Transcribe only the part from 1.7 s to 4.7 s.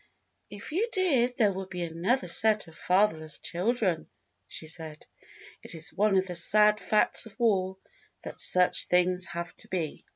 another set of fatherless children," she